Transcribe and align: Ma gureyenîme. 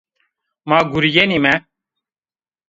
Ma 0.69 0.79
gureyenîme. 0.91 1.53